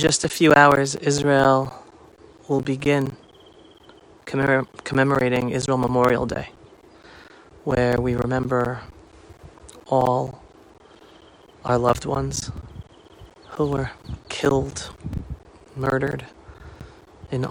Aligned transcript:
just 0.00 0.24
a 0.24 0.28
few 0.28 0.54
hours, 0.54 0.96
Israel 0.96 1.74
will 2.48 2.62
begin 2.62 3.16
commemor- 4.24 4.66
commemorating 4.82 5.50
Israel 5.50 5.76
Memorial 5.76 6.24
Day, 6.24 6.48
where 7.64 8.00
we 8.00 8.14
remember 8.14 8.80
all 9.86 10.42
our 11.64 11.76
loved 11.76 12.06
ones 12.06 12.50
who 13.50 13.66
were 13.66 13.90
killed, 14.30 14.90
murdered 15.76 16.24
in 17.30 17.44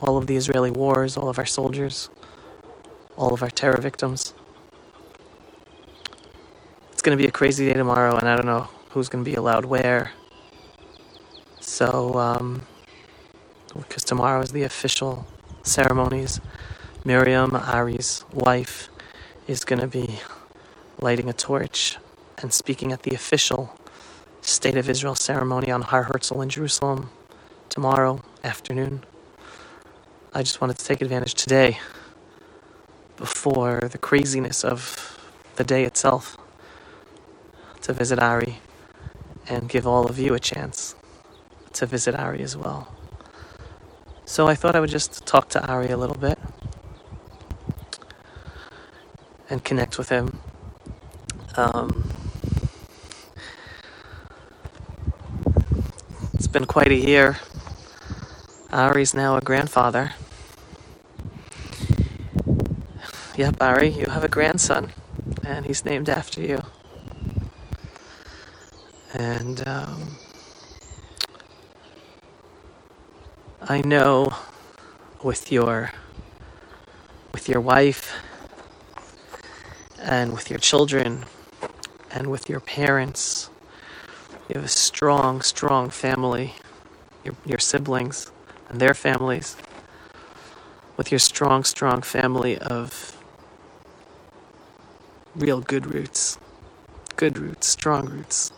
all 0.00 0.16
of 0.16 0.28
the 0.28 0.36
Israeli 0.36 0.70
wars, 0.70 1.16
all 1.16 1.28
of 1.28 1.38
our 1.38 1.46
soldiers, 1.46 2.08
all 3.16 3.34
of 3.34 3.42
our 3.42 3.50
terror 3.50 3.80
victims. 3.80 4.32
It's 6.92 7.02
going 7.02 7.16
to 7.18 7.20
be 7.20 7.28
a 7.28 7.32
crazy 7.32 7.66
day 7.66 7.74
tomorrow, 7.74 8.16
and 8.16 8.28
I 8.28 8.36
don't 8.36 8.46
know 8.46 8.68
who's 8.90 9.08
going 9.08 9.24
to 9.24 9.28
be 9.28 9.34
allowed 9.34 9.64
where. 9.64 10.12
So, 11.76 12.14
um, 12.14 12.62
because 13.76 14.02
tomorrow 14.02 14.40
is 14.40 14.50
the 14.50 14.62
official 14.62 15.26
ceremonies, 15.62 16.40
Miriam, 17.04 17.54
Ari's 17.54 18.24
wife, 18.32 18.88
is 19.46 19.62
going 19.62 19.80
to 19.80 19.86
be 19.86 20.20
lighting 20.98 21.28
a 21.28 21.34
torch 21.34 21.98
and 22.38 22.50
speaking 22.50 22.92
at 22.92 23.02
the 23.02 23.14
official 23.14 23.78
State 24.40 24.78
of 24.78 24.88
Israel 24.88 25.14
ceremony 25.14 25.70
on 25.70 25.82
Har 25.82 26.04
Herzl 26.04 26.40
in 26.40 26.48
Jerusalem 26.48 27.10
tomorrow 27.68 28.22
afternoon. 28.42 29.04
I 30.32 30.42
just 30.42 30.62
wanted 30.62 30.78
to 30.78 30.84
take 30.86 31.02
advantage 31.02 31.34
today 31.34 31.78
before 33.18 33.80
the 33.92 33.98
craziness 33.98 34.64
of 34.64 35.20
the 35.56 35.64
day 35.64 35.84
itself 35.84 36.38
to 37.82 37.92
visit 37.92 38.18
Ari 38.18 38.60
and 39.46 39.68
give 39.68 39.86
all 39.86 40.06
of 40.06 40.18
you 40.18 40.32
a 40.32 40.40
chance 40.40 40.94
to 41.76 41.86
visit 41.86 42.14
Ari 42.14 42.42
as 42.42 42.56
well. 42.56 42.88
So 44.24 44.48
I 44.48 44.54
thought 44.54 44.74
I 44.74 44.80
would 44.80 44.90
just 44.90 45.26
talk 45.26 45.48
to 45.50 45.64
Ari 45.66 45.88
a 45.90 45.96
little 45.96 46.16
bit 46.16 46.38
and 49.48 49.62
connect 49.62 49.98
with 49.98 50.08
him. 50.08 50.38
Um, 51.56 52.10
it's 56.34 56.46
been 56.46 56.64
quite 56.64 56.90
a 56.90 56.96
year. 56.96 57.38
Ari's 58.72 59.14
now 59.14 59.36
a 59.36 59.40
grandfather. 59.40 60.12
Yep, 63.36 63.56
Ari, 63.60 63.88
you 63.90 64.06
have 64.06 64.24
a 64.24 64.28
grandson, 64.28 64.92
and 65.44 65.66
he's 65.66 65.84
named 65.84 66.08
after 66.08 66.40
you. 66.40 66.62
And 69.14 69.66
um, 69.68 70.16
I 73.68 73.80
know 73.80 74.32
with 75.24 75.50
your 75.50 75.90
with 77.32 77.48
your 77.48 77.60
wife 77.60 78.14
and 80.00 80.32
with 80.32 80.50
your 80.50 80.60
children 80.60 81.24
and 82.12 82.28
with 82.28 82.48
your 82.48 82.60
parents, 82.60 83.50
you 84.48 84.54
have 84.54 84.64
a 84.64 84.68
strong, 84.68 85.42
strong 85.42 85.90
family. 85.90 86.54
Your 87.24 87.34
your 87.44 87.58
siblings 87.58 88.30
and 88.68 88.78
their 88.78 88.94
families. 88.94 89.56
With 90.96 91.10
your 91.10 91.18
strong, 91.18 91.64
strong 91.64 92.02
family 92.02 92.56
of 92.58 93.20
real 95.34 95.60
good 95.60 95.92
roots. 95.92 96.38
Good 97.16 97.36
roots, 97.36 97.66
strong 97.66 98.06
roots. 98.06 98.52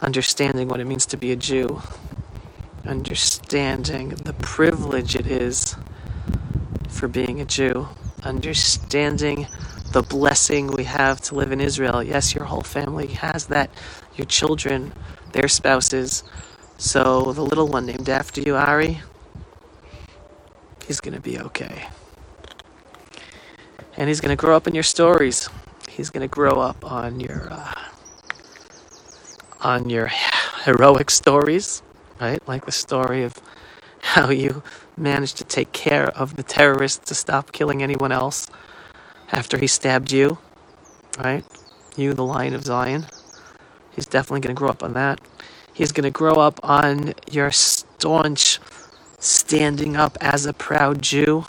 Understanding 0.00 0.68
what 0.68 0.78
it 0.78 0.86
means 0.86 1.04
to 1.06 1.16
be 1.16 1.32
a 1.32 1.36
Jew. 1.36 1.82
Understanding 2.86 4.10
the 4.10 4.32
privilege 4.34 5.14
it 5.14 5.26
is 5.26 5.76
for 6.88 7.08
being 7.08 7.40
a 7.40 7.44
Jew. 7.44 7.88
Understanding 8.22 9.46
the 9.92 10.02
blessing 10.02 10.68
we 10.68 10.84
have 10.84 11.20
to 11.22 11.34
live 11.34 11.52
in 11.52 11.60
Israel. 11.60 12.02
Yes, 12.02 12.34
your 12.34 12.44
whole 12.44 12.62
family 12.62 13.08
has 13.08 13.46
that. 13.46 13.70
Your 14.16 14.26
children, 14.26 14.92
their 15.32 15.48
spouses. 15.48 16.24
So 16.78 17.32
the 17.32 17.42
little 17.42 17.68
one 17.68 17.86
named 17.86 18.08
after 18.08 18.40
you, 18.40 18.56
Ari, 18.56 19.00
he's 20.86 21.00
going 21.00 21.14
to 21.14 21.20
be 21.20 21.38
okay 21.38 21.88
and 23.96 24.08
he's 24.08 24.20
going 24.20 24.36
to 24.36 24.40
grow 24.40 24.56
up 24.56 24.66
in 24.66 24.74
your 24.74 24.82
stories. 24.82 25.48
He's 25.88 26.10
going 26.10 26.22
to 26.22 26.28
grow 26.28 26.60
up 26.60 26.90
on 26.90 27.20
your 27.20 27.48
uh, 27.52 27.74
on 29.60 29.90
your 29.90 30.10
heroic 30.64 31.10
stories, 31.10 31.82
right? 32.22 32.46
Like 32.48 32.66
the 32.66 32.72
story 32.72 33.24
of 33.24 33.34
how 34.00 34.30
you 34.30 34.62
managed 34.96 35.36
to 35.38 35.44
take 35.44 35.72
care 35.72 36.08
of 36.08 36.36
the 36.36 36.42
terrorist 36.44 37.06
to 37.06 37.14
stop 37.14 37.52
killing 37.52 37.82
anyone 37.82 38.12
else 38.12 38.48
after 39.32 39.58
he 39.58 39.66
stabbed 39.66 40.12
you, 40.12 40.38
right? 41.18 41.44
You, 41.96 42.14
the 42.14 42.24
Lion 42.24 42.54
of 42.54 42.64
Zion. 42.64 43.06
He's 43.90 44.06
definitely 44.06 44.40
going 44.40 44.54
to 44.54 44.58
grow 44.58 44.70
up 44.70 44.82
on 44.82 44.94
that. 44.94 45.20
He's 45.74 45.92
going 45.92 46.04
to 46.04 46.10
grow 46.10 46.34
up 46.34 46.60
on 46.62 47.14
your 47.30 47.50
staunch 47.50 48.60
standing 49.18 49.96
up 49.96 50.16
as 50.20 50.46
a 50.46 50.52
proud 50.52 51.02
Jew 51.02 51.44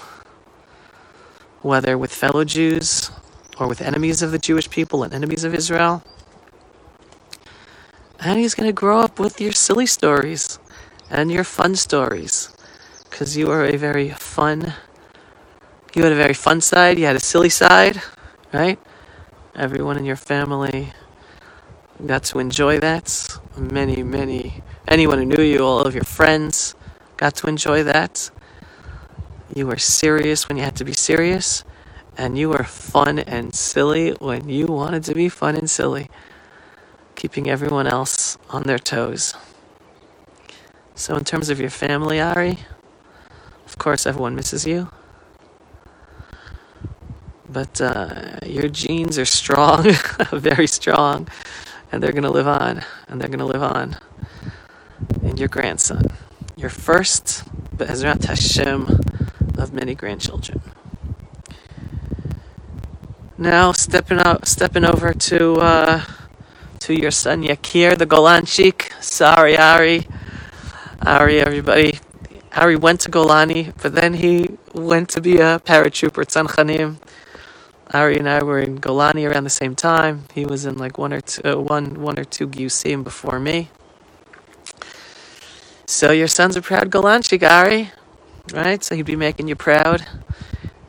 whether 1.63 1.97
with 1.97 2.13
fellow 2.13 2.43
Jews 2.43 3.09
or 3.57 3.67
with 3.67 3.81
enemies 3.81 4.21
of 4.21 4.31
the 4.31 4.39
Jewish 4.39 4.69
people 4.69 5.03
and 5.03 5.13
enemies 5.13 5.43
of 5.43 5.55
Israel. 5.55 6.03
And 8.19 8.39
he's 8.39 8.53
going 8.53 8.69
to 8.69 8.73
grow 8.73 8.99
up 8.99 9.19
with 9.19 9.39
your 9.41 9.53
silly 9.53 9.85
stories 9.85 10.59
and 11.09 11.31
your 11.31 11.43
fun 11.43 11.75
stories. 11.75 12.55
Because 13.09 13.37
you 13.37 13.51
are 13.51 13.65
a 13.65 13.77
very 13.77 14.09
fun, 14.09 14.73
you 15.93 16.03
had 16.03 16.11
a 16.11 16.15
very 16.15 16.33
fun 16.33 16.61
side, 16.61 16.97
you 16.97 17.05
had 17.05 17.15
a 17.15 17.19
silly 17.19 17.49
side, 17.49 18.01
right? 18.51 18.79
Everyone 19.55 19.97
in 19.97 20.05
your 20.05 20.15
family 20.15 20.93
got 22.05 22.23
to 22.25 22.39
enjoy 22.39 22.79
that. 22.79 23.37
Many, 23.55 24.01
many, 24.01 24.63
anyone 24.87 25.19
who 25.19 25.25
knew 25.25 25.43
you, 25.43 25.59
all 25.63 25.81
of 25.81 25.93
your 25.93 26.03
friends 26.03 26.73
got 27.17 27.35
to 27.35 27.47
enjoy 27.47 27.83
that. 27.83 28.31
You 29.55 29.67
were 29.67 29.77
serious 29.77 30.49
when 30.49 30.57
you 30.57 30.63
had 30.63 30.75
to 30.77 30.85
be 30.85 30.93
serious, 30.93 31.63
and 32.17 32.37
you 32.37 32.49
were 32.49 32.63
fun 32.63 33.19
and 33.19 33.53
silly 33.53 34.11
when 34.13 34.49
you 34.49 34.65
wanted 34.65 35.03
to 35.03 35.13
be 35.13 35.29
fun 35.29 35.55
and 35.55 35.69
silly, 35.69 36.09
keeping 37.15 37.47
everyone 37.47 37.85
else 37.85 38.37
on 38.49 38.63
their 38.63 38.79
toes. 38.79 39.35
So, 40.95 41.15
in 41.15 41.23
terms 41.23 41.49
of 41.49 41.59
your 41.59 41.71
family, 41.71 42.21
Ari, 42.21 42.59
of 43.65 43.77
course, 43.77 44.05
everyone 44.05 44.35
misses 44.35 44.67
you. 44.67 44.89
But 47.49 47.81
uh, 47.81 48.39
your 48.45 48.67
genes 48.69 49.17
are 49.17 49.25
strong, 49.25 49.91
very 50.31 50.67
strong, 50.67 51.27
and 51.91 52.01
they're 52.01 52.11
going 52.11 52.23
to 52.23 52.31
live 52.31 52.47
on, 52.47 52.83
and 53.07 53.19
they're 53.19 53.27
going 53.27 53.39
to 53.39 53.45
live 53.45 53.63
on 53.63 53.97
in 55.23 55.37
your 55.37 55.47
grandson. 55.47 56.05
Your 56.55 56.69
first, 56.69 57.43
Be'ezrat 57.75 58.25
Hashem, 58.25 59.01
of 59.57 59.73
many 59.73 59.95
grandchildren. 59.95 60.61
Now 63.37 63.71
stepping 63.71 64.19
out, 64.19 64.47
stepping 64.47 64.85
over 64.85 65.13
to 65.13 65.55
uh, 65.55 66.05
to 66.81 66.93
your 66.93 67.11
son 67.11 67.43
Yakir, 67.43 67.97
the 67.97 68.05
Golanchik. 68.05 68.91
Sorry, 69.01 69.57
Ari. 69.57 70.07
Ari, 71.05 71.39
everybody. 71.39 71.99
Ari 72.55 72.75
went 72.75 73.01
to 73.01 73.11
Golani, 73.11 73.73
but 73.81 73.95
then 73.95 74.15
he 74.15 74.57
went 74.73 75.09
to 75.09 75.21
be 75.21 75.37
a 75.37 75.59
paratrooper 75.59 76.21
at 76.21 76.29
Tzanchanim. 76.29 76.97
Ari 77.93 78.17
and 78.17 78.29
I 78.29 78.43
were 78.43 78.59
in 78.59 78.79
Golani 78.79 79.29
around 79.29 79.43
the 79.43 79.49
same 79.49 79.75
time. 79.75 80.25
He 80.33 80.45
was 80.45 80.65
in 80.65 80.77
like 80.77 80.97
one 80.97 81.13
or 81.13 81.21
two, 81.21 81.41
uh, 81.43 81.59
one, 81.59 82.01
one 82.01 82.19
or 82.19 82.23
two 82.23 82.47
Giusim 82.47 83.03
before 83.03 83.39
me. 83.39 83.69
So 85.85 86.11
your 86.11 86.27
son's 86.27 86.55
a 86.55 86.61
proud 86.61 86.89
Golanchik, 86.89 87.47
Ari 87.47 87.91
right? 88.51 88.83
So 88.83 88.95
he'd 88.95 89.05
be 89.05 89.15
making 89.15 89.47
you 89.47 89.55
proud, 89.55 90.05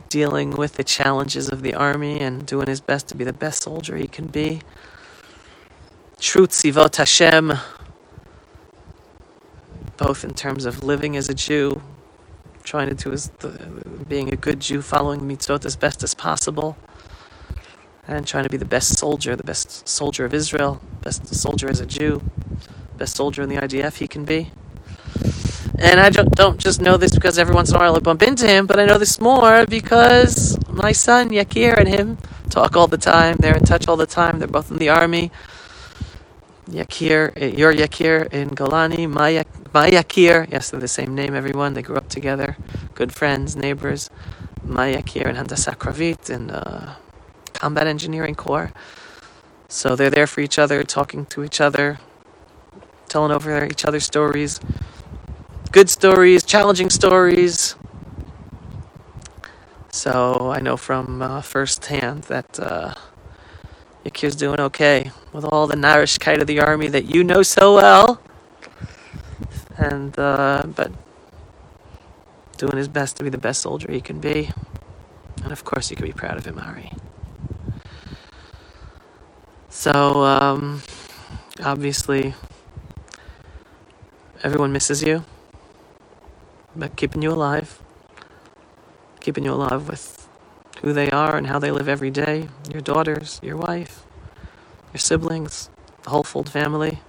dealing 0.09 0.53
with 0.53 0.75
the 0.75 0.85
challenges 0.85 1.49
of 1.49 1.63
the 1.63 1.75
army 1.75 2.21
and 2.21 2.47
doing 2.47 2.67
his 2.67 2.81
best 2.81 3.09
to 3.09 3.15
be 3.15 3.25
the 3.25 3.33
best 3.33 3.63
soldier 3.63 3.97
he 3.97 4.09
can 4.09 4.27
be. 4.27 4.63
Truth, 6.19 6.53
Sivot 6.53 6.97
Hashem, 6.97 7.53
both 9.97 10.25
in 10.25 10.35
terms 10.35 10.65
of 10.65 10.83
living 10.83 11.17
as 11.17 11.29
a 11.29 11.35
Jew, 11.35 11.83
trying 12.63 12.89
to 12.89 12.95
do 12.95 13.11
the, 13.11 14.05
being 14.09 14.33
a 14.33 14.37
good 14.37 14.61
Jew, 14.61 14.83
following 14.83 15.21
mitzvot 15.21 15.65
as 15.65 15.77
best 15.77 16.03
as 16.03 16.15
possible, 16.15 16.77
and 18.07 18.27
trying 18.27 18.45
to 18.45 18.51
be 18.51 18.57
the 18.57 18.65
best 18.65 18.99
soldier, 18.99 19.37
the 19.37 19.45
best 19.45 19.89
soldier 19.89 20.25
of 20.25 20.35
Israel, 20.35 20.81
best 21.03 21.35
soldier 21.35 21.69
as 21.69 21.81
a 21.81 21.87
Jew, 21.87 22.23
best 22.97 23.17
soldier 23.17 23.43
in 23.43 23.49
the 23.49 23.57
IDF 23.57 23.97
he 23.97 24.09
can 24.09 24.25
be. 24.25 24.51
And 25.79 26.01
I 26.01 26.11
don't 26.11 26.59
just 26.59 26.81
know 26.81 26.97
this 26.97 27.13
because 27.13 27.39
every 27.39 27.55
once 27.55 27.71
in 27.71 27.77
a 27.77 27.79
while 27.79 27.97
I 27.97 27.99
bump 27.99 28.23
into 28.23 28.47
him, 28.47 28.67
but 28.67 28.79
I 28.79 28.85
know 28.85 28.99
this 28.99 29.21
more 29.21 29.67
because 29.67 30.57
my 30.69 30.93
son 30.93 31.31
Yakir 31.31 31.77
and 31.77 31.89
him 31.89 32.19
talk 32.51 32.77
all 32.77 32.87
the 32.87 32.99
time. 32.99 33.37
They're 33.41 33.57
in 33.57 33.65
touch 33.65 33.89
all 33.89 33.97
the 33.97 34.07
time. 34.07 34.39
They're 34.39 34.49
both 34.49 34.71
in 34.71 34.79
the 34.79 34.89
army. 34.89 35.33
Yakir, 36.69 37.59
your 37.59 37.73
Yakir 37.73 38.33
in 38.33 38.51
Golani, 38.51 39.09
my, 39.09 39.45
Yakir, 39.91 40.51
yes, 40.51 40.71
they're 40.71 40.81
the 40.81 40.89
same 40.89 41.15
name, 41.15 41.35
everyone. 41.35 41.75
They 41.75 41.83
grew 41.83 41.97
up 41.97 42.09
together, 42.09 42.57
good 42.95 43.13
friends, 43.13 43.57
neighbors. 43.57 44.11
My 44.65 44.95
Yakir 44.95 45.27
and 45.27 45.37
Handasa 45.37 45.77
Kravit 45.77 46.31
in 46.31 46.51
uh, 46.51 46.95
Combat 47.53 47.87
Engineering 47.87 48.35
Corps. 48.35 48.73
So 49.69 49.95
they're 49.95 50.11
there 50.11 50.27
for 50.27 50.41
each 50.41 50.59
other, 50.59 50.83
talking 50.85 51.27
to 51.27 51.45
each 51.45 51.61
other, 51.61 51.99
telling 53.09 53.31
over 53.31 53.67
each 53.67 53.85
other 53.85 54.01
stories. 54.01 54.61
Good 55.71 55.91
stories, 55.91 56.45
challenging 56.45 56.89
stories. 56.89 57.77
So 59.91 60.51
I 60.51 60.61
know 60.61 60.77
from 60.79 61.21
uh, 61.21 61.43
first 61.43 61.85
hand 61.87 62.25
that 62.25 62.59
uh, 62.59 62.95
Yakir's 64.05 64.37
doing 64.37 64.61
okay 64.61 65.11
with 65.33 65.45
all 65.45 65.67
the 65.67 65.77
Narishkeit 65.77 66.41
of 66.41 66.47
the 66.47 66.61
army 66.61 66.89
that 66.89 67.07
you 67.07 67.25
know 67.25 67.43
so 67.43 67.75
well. 67.75 68.21
And, 69.77 70.17
uh, 70.19 70.63
but 70.67 70.93
doing 72.59 72.77
his 72.77 72.89
best 72.89 73.17
to 73.17 73.25
be 73.25 73.31
the 73.31 73.39
best 73.39 73.63
soldier 73.63 73.91
he 73.91 74.01
can 74.01 74.21
be. 74.21 74.51
And 75.43 75.53
of 75.53 75.65
course, 75.65 75.91
you 75.91 75.97
can 75.97 76.07
be 76.07 76.13
proud 76.13 76.37
of 76.37 76.45
him, 76.45 76.59
Ari. 76.59 76.93
So, 79.69 79.93
um, 80.25 80.83
obviously, 81.63 82.35
everyone 84.43 84.73
misses 84.73 85.03
you, 85.03 85.25
but 86.77 86.97
keeping 86.97 87.23
you 87.23 87.33
alive, 87.33 87.83
keeping 89.21 89.45
you 89.45 89.53
alive 89.53 89.89
with 89.89 90.24
who 90.85 90.93
they 90.93 91.11
are 91.11 91.35
and 91.35 91.47
how 91.47 91.59
they 91.59 91.71
live 91.71 91.89
every 91.89 92.11
day, 92.11 92.47
your 92.71 92.83
daughters, 92.83 93.41
your 93.43 93.57
wife, 93.57 94.05
your 94.93 94.99
siblings, 94.99 95.71
the 96.03 96.11
whole 96.11 96.23
Fuld 96.23 96.51
family. 96.51 97.01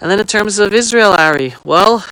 And 0.00 0.10
then 0.10 0.18
in 0.18 0.26
terms 0.26 0.58
of 0.58 0.72
Israel, 0.72 1.12
Ari, 1.12 1.54
well, 1.62 2.06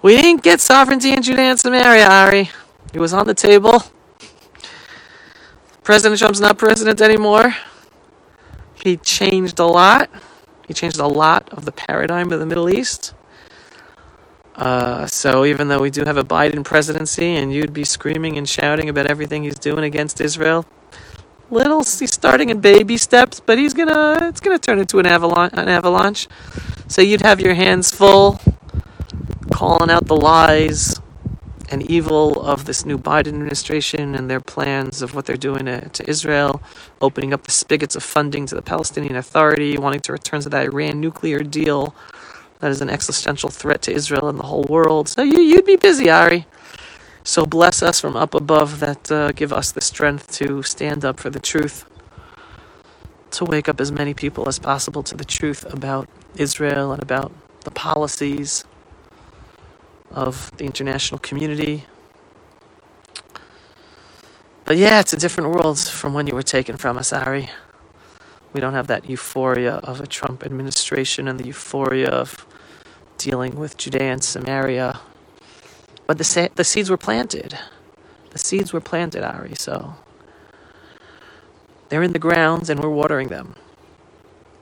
we 0.00 0.16
didn't 0.16 0.42
get 0.42 0.62
sovereignty 0.62 1.12
in 1.12 1.20
Judea 1.20 1.50
and 1.50 1.60
Samaria, 1.60 2.08
Ari. 2.08 2.50
It 2.94 2.98
was 2.98 3.12
on 3.12 3.26
the 3.26 3.34
table. 3.34 3.82
President 5.82 6.18
Trump's 6.18 6.40
not 6.40 6.56
president 6.56 7.02
anymore. 7.02 7.54
He 8.72 8.96
changed 8.96 9.58
a 9.58 9.66
lot. 9.66 10.08
He 10.66 10.72
changed 10.72 10.98
a 10.98 11.06
lot 11.06 11.46
of 11.52 11.66
the 11.66 11.72
paradigm 11.72 12.32
of 12.32 12.40
the 12.40 12.46
Middle 12.46 12.70
East. 12.70 13.12
Uh, 14.56 15.06
so 15.06 15.44
even 15.44 15.68
though 15.68 15.80
we 15.80 15.90
do 15.90 16.02
have 16.04 16.16
a 16.16 16.24
Biden 16.24 16.64
presidency 16.64 17.34
and 17.34 17.52
you'd 17.52 17.74
be 17.74 17.84
screaming 17.84 18.38
and 18.38 18.48
shouting 18.48 18.88
about 18.88 19.06
everything 19.06 19.42
he's 19.44 19.58
doing 19.58 19.84
against 19.84 20.20
Israel, 20.20 20.64
little 21.50 21.80
he's 21.84 22.12
starting 22.12 22.48
in 22.48 22.60
baby 22.60 22.96
steps, 22.96 23.38
but 23.38 23.58
he's 23.58 23.74
gonna 23.74 24.16
it's 24.22 24.40
gonna 24.40 24.58
turn 24.58 24.78
into 24.78 24.98
an 24.98 25.06
avalanche. 25.06 25.52
An 25.54 25.68
avalanche. 25.68 26.26
So 26.88 27.02
you'd 27.02 27.22
have 27.22 27.40
your 27.40 27.54
hands 27.54 27.90
full, 27.90 28.40
calling 29.52 29.90
out 29.90 30.06
the 30.06 30.16
lies 30.16 31.00
and 31.68 31.82
evil 31.90 32.40
of 32.40 32.64
this 32.64 32.86
new 32.86 32.96
Biden 32.96 33.28
administration 33.28 34.14
and 34.14 34.30
their 34.30 34.40
plans 34.40 35.02
of 35.02 35.14
what 35.14 35.26
they're 35.26 35.36
doing 35.36 35.66
to, 35.66 35.88
to 35.88 36.08
Israel, 36.08 36.62
opening 37.00 37.34
up 37.34 37.42
the 37.42 37.50
spigots 37.50 37.96
of 37.96 38.02
funding 38.02 38.46
to 38.46 38.54
the 38.54 38.62
Palestinian 38.62 39.16
Authority, 39.16 39.76
wanting 39.76 40.00
to 40.00 40.12
return 40.12 40.40
to 40.42 40.48
that 40.48 40.66
Iran 40.66 41.00
nuclear 41.00 41.40
deal 41.40 41.94
that 42.60 42.70
is 42.70 42.80
an 42.80 42.90
existential 42.90 43.50
threat 43.50 43.82
to 43.82 43.92
Israel 43.92 44.28
and 44.28 44.38
the 44.38 44.44
whole 44.44 44.64
world. 44.64 45.08
So 45.08 45.22
you, 45.22 45.40
you'd 45.40 45.66
be 45.66 45.76
busy, 45.76 46.10
Ari. 46.10 46.46
So 47.24 47.44
bless 47.46 47.82
us 47.82 48.00
from 48.00 48.16
up 48.16 48.34
above 48.34 48.80
that 48.80 49.10
uh, 49.10 49.32
give 49.32 49.52
us 49.52 49.72
the 49.72 49.80
strength 49.80 50.32
to 50.34 50.62
stand 50.62 51.04
up 51.04 51.18
for 51.20 51.30
the 51.30 51.40
truth, 51.40 51.84
to 53.32 53.44
wake 53.44 53.68
up 53.68 53.80
as 53.80 53.92
many 53.92 54.14
people 54.14 54.48
as 54.48 54.58
possible 54.58 55.02
to 55.04 55.16
the 55.16 55.24
truth 55.24 55.64
about 55.72 56.08
Israel 56.36 56.92
and 56.92 57.02
about 57.02 57.32
the 57.62 57.70
policies 57.72 58.64
of 60.10 60.52
the 60.56 60.64
international 60.64 61.18
community. 61.18 61.84
But 64.64 64.76
yeah, 64.76 65.00
it's 65.00 65.12
a 65.12 65.16
different 65.16 65.50
world 65.50 65.78
from 65.80 66.14
when 66.14 66.26
you 66.26 66.34
were 66.34 66.42
taken 66.42 66.76
from 66.76 66.98
us, 66.98 67.12
Ari. 67.12 67.50
We 68.56 68.62
don't 68.62 68.72
have 68.72 68.86
that 68.86 69.10
euphoria 69.10 69.74
of 69.84 70.00
a 70.00 70.06
Trump 70.06 70.42
administration 70.42 71.28
and 71.28 71.38
the 71.38 71.44
euphoria 71.44 72.08
of 72.08 72.46
dealing 73.18 73.56
with 73.56 73.76
Judea 73.76 74.12
and 74.12 74.24
Samaria. 74.24 74.98
But 76.06 76.16
the, 76.16 76.24
sa- 76.24 76.48
the 76.54 76.64
seeds 76.64 76.88
were 76.88 76.96
planted. 76.96 77.58
The 78.30 78.38
seeds 78.38 78.72
were 78.72 78.80
planted, 78.80 79.22
Ari, 79.22 79.56
so 79.56 79.96
they're 81.90 82.02
in 82.02 82.14
the 82.14 82.18
grounds 82.18 82.70
and 82.70 82.80
we're 82.80 82.88
watering 82.88 83.28
them. 83.28 83.56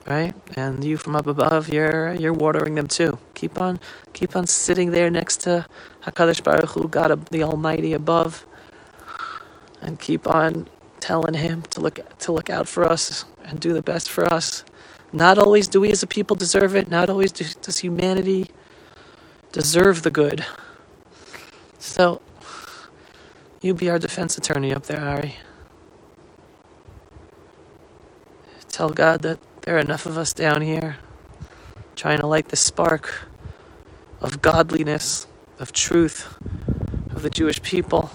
Right? 0.05 0.33
And 0.57 0.83
you 0.83 0.97
from 0.97 1.15
up 1.15 1.25
above, 1.25 1.69
you're 1.69 2.13
you're 2.15 2.33
watering 2.33 2.75
them 2.75 2.87
too. 2.87 3.17
Keep 3.33 3.61
on 3.61 3.79
keep 4.11 4.35
on 4.35 4.45
sitting 4.45 4.91
there 4.91 5.09
next 5.09 5.37
to 5.43 5.65
HaKadosh 6.03 6.43
Baruch 6.43 6.71
Hu, 6.71 6.89
God 6.89 7.27
the 7.27 7.43
Almighty 7.43 7.93
above, 7.93 8.45
and 9.81 9.97
keep 9.97 10.27
on 10.27 10.67
telling 10.99 11.35
him 11.35 11.61
to 11.69 11.79
look 11.79 12.01
to 12.19 12.33
look 12.33 12.49
out 12.49 12.67
for 12.67 12.83
us 12.83 13.23
and 13.45 13.59
do 13.59 13.73
the 13.73 13.81
best 13.81 14.09
for 14.09 14.25
us. 14.31 14.65
Not 15.13 15.37
always 15.37 15.67
do 15.67 15.79
we 15.81 15.91
as 15.91 16.03
a 16.03 16.07
people 16.07 16.35
deserve 16.35 16.75
it. 16.75 16.89
Not 16.89 17.09
always 17.09 17.31
does 17.31 17.79
humanity 17.79 18.51
deserve 19.51 20.03
the 20.03 20.11
good. 20.11 20.45
So, 21.79 22.21
you 23.61 23.73
be 23.73 23.89
our 23.89 23.99
defense 23.99 24.37
attorney 24.37 24.73
up 24.73 24.87
there, 24.87 24.99
Ari. 24.99 25.35
Tell 28.69 28.89
God 28.89 29.21
that 29.21 29.39
there 29.61 29.77
are 29.77 29.79
enough 29.79 30.05
of 30.05 30.17
us 30.17 30.33
down 30.33 30.61
here 30.61 30.97
trying 31.95 32.19
to 32.19 32.27
light 32.27 32.49
the 32.49 32.57
spark 32.57 33.29
of 34.19 34.41
godliness, 34.41 35.27
of 35.59 35.71
truth, 35.71 36.37
of 37.11 37.21
the 37.21 37.29
Jewish 37.29 37.61
people 37.61 38.11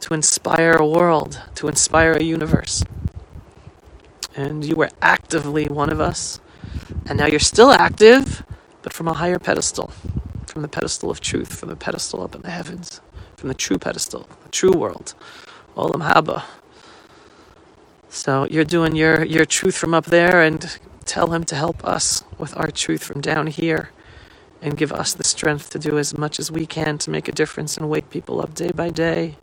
to 0.00 0.14
inspire 0.14 0.74
a 0.74 0.86
world, 0.86 1.40
to 1.56 1.68
inspire 1.68 2.12
a 2.12 2.22
universe. 2.22 2.84
And 4.34 4.64
you 4.64 4.76
were 4.76 4.90
actively 5.00 5.66
one 5.66 5.90
of 5.90 6.00
us. 6.00 6.40
And 7.06 7.18
now 7.18 7.26
you're 7.26 7.40
still 7.40 7.70
active, 7.70 8.44
but 8.82 8.92
from 8.92 9.08
a 9.08 9.12
higher 9.14 9.38
pedestal, 9.38 9.92
from 10.46 10.62
the 10.62 10.68
pedestal 10.68 11.10
of 11.10 11.20
truth, 11.20 11.58
from 11.58 11.68
the 11.68 11.76
pedestal 11.76 12.22
up 12.22 12.34
in 12.34 12.42
the 12.42 12.50
heavens, 12.50 13.00
from 13.36 13.48
the 13.48 13.54
true 13.54 13.78
pedestal, 13.78 14.28
the 14.44 14.50
true 14.50 14.72
world, 14.72 15.14
Olam 15.76 16.08
Haba. 16.08 16.44
So 18.08 18.46
you're 18.50 18.64
doing 18.64 18.94
your, 18.94 19.24
your 19.24 19.44
truth 19.44 19.76
from 19.76 19.94
up 19.94 20.06
there 20.06 20.42
and 20.42 20.78
tell 21.04 21.32
him 21.32 21.44
to 21.44 21.54
help 21.54 21.84
us 21.84 22.24
with 22.38 22.56
our 22.56 22.70
truth 22.70 23.02
from 23.02 23.20
down 23.20 23.48
here 23.48 23.90
and 24.60 24.76
give 24.76 24.92
us 24.92 25.12
the 25.14 25.24
strength 25.24 25.70
to 25.70 25.78
do 25.78 25.98
as 25.98 26.16
much 26.16 26.38
as 26.38 26.50
we 26.50 26.66
can 26.66 26.98
to 26.98 27.10
make 27.10 27.26
a 27.28 27.32
difference 27.32 27.76
and 27.76 27.88
wake 27.90 28.10
people 28.10 28.40
up 28.40 28.54
day 28.54 28.70
by 28.70 28.90
day 28.90 29.36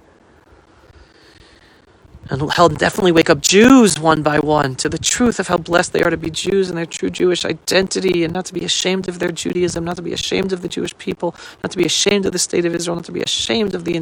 and 2.30 2.52
he'll 2.54 2.70
definitely 2.70 3.12
wake 3.12 3.30
up 3.30 3.42
Jews 3.42 4.00
one 4.00 4.22
by 4.22 4.40
one 4.40 4.76
to 4.76 4.88
the 4.90 5.00
truth 5.00 5.40
of 5.40 5.48
how 5.48 5.58
blessed 5.58 5.94
they 5.94 6.04
are 6.04 6.12
to 6.12 6.18
be 6.18 6.30
Jews 6.30 6.70
and 6.70 6.78
their 6.78 6.86
true 6.86 7.10
Jewish 7.10 7.44
identity, 7.44 8.24
and 8.24 8.32
not 8.34 8.46
to 8.46 8.54
be 8.54 8.64
ashamed 8.64 9.08
of 9.08 9.18
their 9.18 9.32
Judaism, 9.32 9.84
not 9.84 9.96
to 9.96 10.04
be 10.04 10.14
ashamed 10.14 10.54
of 10.54 10.62
the 10.62 10.68
Jewish 10.68 10.96
people, 10.98 11.36
not 11.64 11.72
to 11.72 11.78
be 11.78 11.86
ashamed 11.86 12.26
of 12.28 12.32
the 12.32 12.40
state 12.40 12.66
of 12.66 12.76
Israel, 12.76 12.96
not 12.96 13.06
to 13.06 13.12
be 13.12 13.22
ashamed 13.22 13.74
of 13.74 13.86
the 13.86 13.94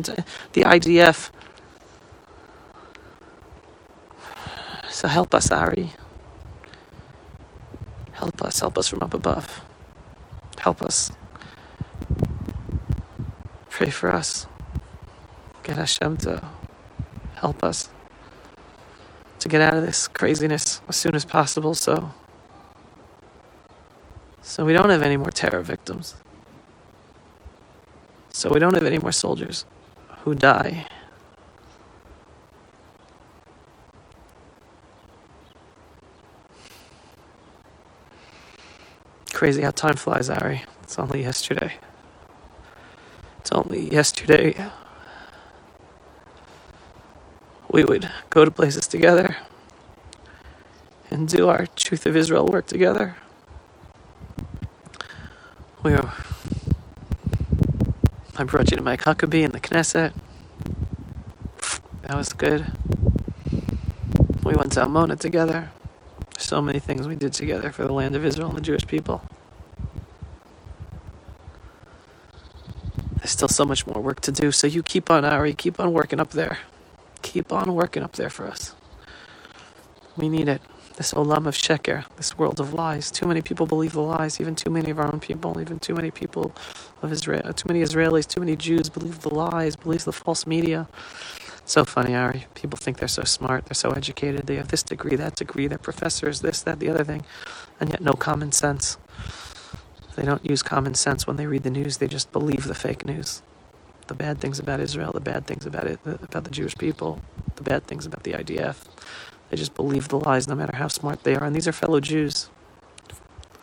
the 0.53 0.63
IDF. 0.63 1.31
So 4.89 5.07
help 5.07 5.33
us, 5.33 5.51
Ari. 5.51 5.93
Help 8.11 8.41
us, 8.41 8.59
help 8.59 8.77
us 8.77 8.87
from 8.87 9.03
up 9.03 9.13
above. 9.13 9.61
Help 10.57 10.81
us. 10.81 11.11
Pray 13.69 13.89
for 13.89 14.11
us. 14.11 14.47
Get 15.63 15.77
Hashem 15.77 16.17
to 16.17 16.43
help 17.35 17.63
us 17.63 17.89
to 19.39 19.49
get 19.49 19.61
out 19.61 19.75
of 19.75 19.85
this 19.85 20.07
craziness 20.07 20.81
as 20.87 20.95
soon 20.95 21.15
as 21.15 21.25
possible 21.25 21.75
so 21.75 22.11
so 24.47 24.63
we 24.63 24.71
don't 24.71 24.89
have 24.89 25.01
any 25.01 25.17
more 25.17 25.29
terror 25.29 25.61
victims. 25.61 26.15
So 28.29 28.49
we 28.49 28.59
don't 28.59 28.73
have 28.75 28.85
any 28.85 28.97
more 28.97 29.11
soldiers 29.11 29.65
who 30.19 30.35
die. 30.35 30.87
Crazy 39.33 39.61
how 39.63 39.71
time 39.71 39.95
flies, 39.95 40.29
Ari. 40.29 40.63
It's 40.81 40.97
only 40.97 41.23
yesterday. 41.23 41.73
It's 43.39 43.51
only 43.51 43.91
yesterday 43.91 44.55
we 47.77 47.85
would 47.85 48.09
go 48.31 48.43
to 48.43 48.49
places 48.49 48.87
together 48.87 49.37
and 51.11 51.27
do 51.27 51.47
our 51.47 51.67
Truth 51.75 52.07
of 52.07 52.17
Israel 52.17 52.47
work 52.47 52.65
together. 52.65 53.15
We 55.83 55.91
were, 55.91 56.11
I 58.35 58.45
brought 58.45 58.71
you 58.71 58.77
to 58.77 58.83
Mike 58.83 59.03
Huckabee 59.03 59.43
in 59.43 59.51
the 59.51 59.59
Knesset. 59.59 60.11
That 62.01 62.17
was 62.17 62.33
good. 62.33 62.65
We 64.43 64.55
went 64.55 64.71
to 64.71 64.83
Amona 64.83 65.19
together. 65.19 65.69
so 66.39 66.63
many 66.63 66.79
things 66.79 67.07
we 67.07 67.15
did 67.15 67.33
together 67.33 67.71
for 67.71 67.83
the 67.83 67.93
land 67.93 68.15
of 68.15 68.25
Israel 68.25 68.49
and 68.49 68.57
the 68.57 68.61
Jewish 68.61 68.87
people. 68.87 69.21
There's 73.17 73.29
still 73.29 73.47
so 73.47 73.65
much 73.65 73.85
more 73.85 74.01
work 74.01 74.21
to 74.21 74.31
do. 74.31 74.51
So 74.51 74.65
you 74.65 74.81
keep 74.81 75.11
on, 75.11 75.23
Ari, 75.23 75.53
keep 75.53 75.79
on 75.79 75.93
working 75.93 76.19
up 76.19 76.31
there. 76.31 76.57
Keep 77.37 77.53
on 77.53 77.75
working 77.75 78.01
up 78.01 78.13
there 78.13 78.31
for 78.31 78.47
us. 78.47 78.73
We 80.17 80.27
need 80.27 80.47
it. 80.47 80.59
This 80.95 81.13
olam 81.13 81.45
of 81.45 81.53
sheker, 81.53 82.05
this 82.15 82.35
world 82.35 82.59
of 82.59 82.73
lies. 82.73 83.11
Too 83.11 83.27
many 83.27 83.43
people 83.43 83.67
believe 83.67 83.93
the 83.93 84.01
lies. 84.01 84.41
Even 84.41 84.55
too 84.55 84.71
many 84.71 84.89
of 84.89 84.97
our 84.97 85.05
own 85.05 85.19
people. 85.19 85.61
Even 85.61 85.77
too 85.77 85.93
many 85.93 86.09
people 86.09 86.51
of 87.03 87.11
Israel. 87.11 87.53
Too 87.53 87.67
many 87.67 87.83
Israelis. 87.83 88.25
Too 88.25 88.39
many 88.39 88.55
Jews 88.55 88.89
believe 88.89 89.19
the 89.21 89.31
lies. 89.31 89.75
Believe 89.75 90.03
the 90.03 90.11
false 90.11 90.47
media. 90.47 90.87
So 91.63 91.85
funny, 91.85 92.15
Ari. 92.15 92.47
People 92.55 92.77
think 92.77 92.97
they're 92.97 93.07
so 93.07 93.23
smart. 93.23 93.67
They're 93.67 93.75
so 93.75 93.91
educated. 93.91 94.47
They 94.47 94.55
have 94.55 94.69
this 94.69 94.81
degree, 94.81 95.15
that 95.15 95.35
degree. 95.35 95.67
They're 95.67 95.77
professors. 95.77 96.41
This, 96.41 96.63
that, 96.63 96.79
the 96.79 96.89
other 96.89 97.03
thing, 97.03 97.23
and 97.79 97.91
yet 97.91 98.01
no 98.01 98.13
common 98.13 98.51
sense. 98.51 98.97
They 100.15 100.23
don't 100.23 100.43
use 100.43 100.63
common 100.63 100.95
sense 100.95 101.27
when 101.27 101.35
they 101.35 101.45
read 101.45 101.61
the 101.61 101.69
news. 101.69 101.97
They 101.97 102.07
just 102.07 102.31
believe 102.31 102.63
the 102.63 102.73
fake 102.73 103.05
news. 103.05 103.43
The 104.07 104.13
bad 104.13 104.39
things 104.39 104.59
about 104.59 104.79
Israel, 104.79 105.11
the 105.11 105.19
bad 105.19 105.45
things 105.45 105.65
about 105.65 105.85
it, 105.85 105.99
about 106.05 106.43
the 106.45 106.49
Jewish 106.49 106.75
people, 106.77 107.21
the 107.55 107.63
bad 107.63 107.85
things 107.85 108.05
about 108.05 108.23
the 108.23 108.33
IDF. 108.33 108.85
They 109.49 109.57
just 109.57 109.75
believe 109.75 110.07
the 110.07 110.19
lies 110.19 110.47
no 110.47 110.55
matter 110.55 110.75
how 110.77 110.87
smart 110.87 111.23
they 111.23 111.35
are. 111.35 111.43
And 111.43 111.55
these 111.55 111.67
are 111.67 111.73
fellow 111.73 111.99
Jews. 111.99 112.49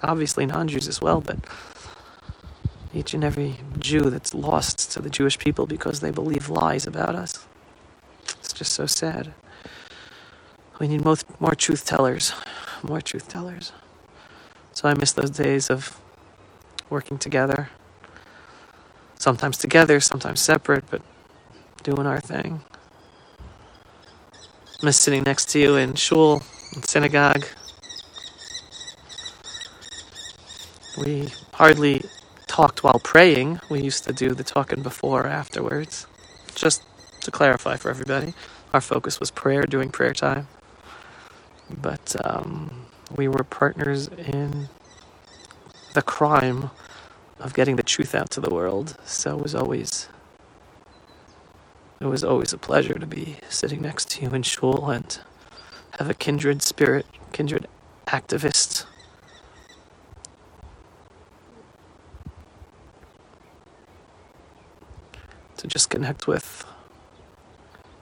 Obviously 0.02 0.46
non 0.46 0.68
Jews 0.68 0.86
as 0.88 1.00
well, 1.00 1.20
but 1.20 1.38
each 2.94 3.14
and 3.14 3.24
every 3.24 3.56
Jew 3.78 4.10
that's 4.10 4.34
lost 4.34 4.92
to 4.92 5.02
the 5.02 5.10
Jewish 5.10 5.38
people 5.38 5.66
because 5.66 6.00
they 6.00 6.10
believe 6.10 6.48
lies 6.48 6.86
about 6.86 7.14
us. 7.14 7.46
It's 8.40 8.52
just 8.52 8.72
so 8.72 8.86
sad. 8.86 9.34
We 10.78 10.88
need 10.88 11.04
more, 11.04 11.16
more 11.40 11.54
truth 11.54 11.84
tellers. 11.84 12.32
More 12.82 13.00
truth 13.00 13.28
tellers. 13.28 13.72
So 14.72 14.88
I 14.88 14.94
miss 14.94 15.12
those 15.12 15.30
days 15.30 15.70
of 15.70 16.00
working 16.90 17.18
together. 17.18 17.70
Sometimes 19.18 19.56
together, 19.56 20.00
sometimes 20.00 20.40
separate, 20.40 20.84
but 20.90 21.02
doing 21.82 22.06
our 22.06 22.20
thing. 22.20 22.62
Miss 24.82 24.98
sitting 24.98 25.22
next 25.22 25.48
to 25.50 25.58
you 25.58 25.76
in 25.76 25.94
shul, 25.94 26.42
in 26.74 26.82
synagogue. 26.82 27.46
We 30.98 31.28
hardly 31.54 32.04
talked 32.46 32.84
while 32.84 33.00
praying. 33.02 33.60
We 33.70 33.80
used 33.80 34.04
to 34.04 34.12
do 34.12 34.30
the 34.30 34.44
talking 34.44 34.82
before 34.82 35.22
or 35.22 35.26
afterwards. 35.26 36.06
Just 36.54 36.82
to 37.22 37.30
clarify 37.30 37.76
for 37.76 37.90
everybody, 37.90 38.34
our 38.72 38.80
focus 38.80 39.18
was 39.18 39.30
prayer 39.30 39.62
during 39.62 39.90
prayer 39.90 40.12
time. 40.12 40.48
But 41.70 42.14
um, 42.24 42.86
we 43.16 43.28
were 43.28 43.44
partners 43.44 44.08
in 44.08 44.68
the 45.94 46.02
crime 46.02 46.70
of 47.44 47.52
getting 47.52 47.76
the 47.76 47.82
truth 47.82 48.14
out 48.14 48.30
to 48.30 48.40
the 48.40 48.52
world. 48.52 48.96
So 49.04 49.36
it 49.36 49.42
was 49.42 49.54
always 49.54 50.08
it 52.00 52.06
was 52.06 52.24
always 52.24 52.52
a 52.52 52.58
pleasure 52.58 52.98
to 52.98 53.06
be 53.06 53.36
sitting 53.48 53.80
next 53.80 54.10
to 54.12 54.22
you 54.22 54.34
in 54.34 54.42
shul 54.42 54.90
and 54.90 55.20
have 55.98 56.10
a 56.10 56.14
kindred 56.14 56.62
spirit, 56.62 57.06
kindred 57.32 57.68
activist. 58.08 58.86
To 65.58 65.66
just 65.66 65.88
connect 65.88 66.26
with 66.26 66.66